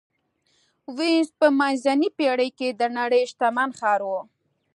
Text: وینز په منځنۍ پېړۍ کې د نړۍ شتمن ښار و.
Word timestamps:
وینز 0.97 1.29
په 1.39 1.47
منځنۍ 1.59 2.09
پېړۍ 2.17 2.49
کې 2.57 2.69
د 2.79 2.81
نړۍ 2.97 3.23
شتمن 3.31 3.69
ښار 3.79 4.01
و. 4.09 4.11